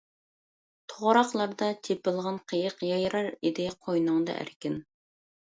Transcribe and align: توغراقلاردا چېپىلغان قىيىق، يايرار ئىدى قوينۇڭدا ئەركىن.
توغراقلاردا 0.93 1.67
چېپىلغان 1.87 2.39
قىيىق، 2.53 2.81
يايرار 2.93 3.31
ئىدى 3.35 3.69
قوينۇڭدا 3.85 4.41
ئەركىن. 4.41 4.83